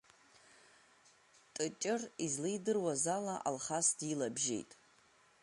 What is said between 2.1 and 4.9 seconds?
излеидыруаз ала Алхас дилабжьеит.